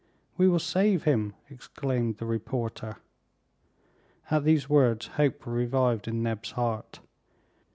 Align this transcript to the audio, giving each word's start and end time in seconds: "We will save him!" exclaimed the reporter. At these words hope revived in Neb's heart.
"We 0.35 0.47
will 0.47 0.57
save 0.57 1.03
him!" 1.03 1.35
exclaimed 1.47 2.17
the 2.17 2.25
reporter. 2.25 2.95
At 4.31 4.43
these 4.45 4.67
words 4.67 5.05
hope 5.05 5.45
revived 5.45 6.07
in 6.07 6.23
Neb's 6.23 6.49
heart. 6.53 7.01